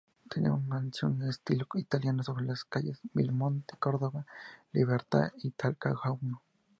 Tenía 0.31 0.51
una 0.51 0.65
mansión 0.67 1.19
de 1.19 1.29
estilo 1.29 1.67
italiano 1.75 2.23
sobre 2.23 2.43
las 2.45 2.63
calles 2.65 2.97
Viamonte, 3.13 3.77
Córdoba, 3.77 4.25
Libertad 4.73 5.31
y 5.43 5.51
Talcahuano. 5.51 6.41